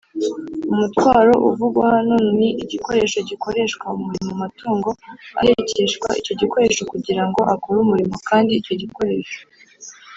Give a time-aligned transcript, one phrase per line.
[0.71, 4.89] umutwaro uvugwa hano ni igikoresho gikoreshwa mu murimo amatungo
[5.39, 9.39] ahekeshwa icyo gikoresho kugira ngo akore umurimo kandi icyo gikoresho